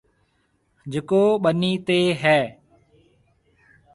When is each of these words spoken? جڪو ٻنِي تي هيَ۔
جڪو 0.91 1.23
ٻنِي 1.43 1.71
تي 1.85 1.99
هيَ۔ 2.21 2.39